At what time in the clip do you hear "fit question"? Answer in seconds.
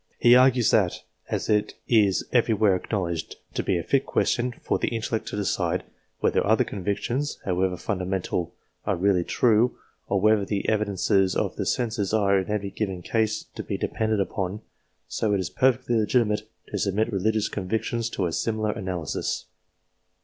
3.83-4.51